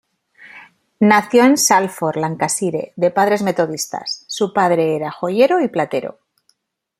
[0.99, 6.17] Nació en Salford, Lancashire, de padres metodistas; su padre era joyero y platero.